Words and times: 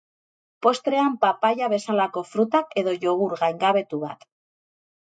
Postrean 0.65 1.17
papaia 1.25 1.69
bezalako 1.75 2.25
frutak, 2.33 2.75
edo 2.85 2.99
jogurt 3.07 3.41
gaingabetu 3.45 4.03
bat. 4.09 4.29